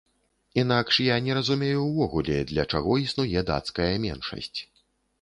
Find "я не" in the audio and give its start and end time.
1.07-1.35